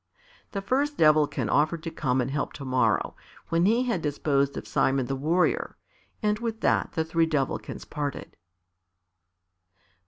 The 0.53 0.63
first 0.63 0.97
Devilkin 0.97 1.47
offered 1.47 1.83
to 1.83 1.91
come 1.91 2.21
and 2.21 2.31
help 2.31 2.53
to 2.53 2.65
morrow 2.65 3.15
when 3.49 3.65
he 3.67 3.83
had 3.83 4.01
disposed 4.01 4.57
of 4.57 4.67
Simon 4.67 5.05
the 5.05 5.15
Warrior, 5.15 5.77
and 6.23 6.39
with 6.39 6.61
that 6.61 6.93
the 6.93 7.05
three 7.05 7.27
Devilkins 7.27 7.85
parted. 7.85 8.35